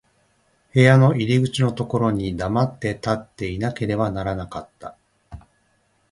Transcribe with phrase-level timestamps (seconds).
[0.73, 4.97] 部屋の入口のところに黙って立っていなければならなかった。